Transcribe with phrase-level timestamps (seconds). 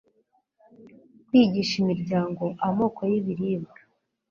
[1.27, 3.79] kwigisha imiryango amoko y'ibiribwa